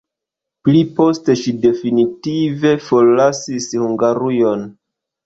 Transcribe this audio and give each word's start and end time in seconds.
Pli 0.67 0.79
poste 0.99 1.35
ŝi 1.41 1.53
definitive 1.65 2.71
forlasis 2.87 3.69
Hungarujon. 3.83 4.65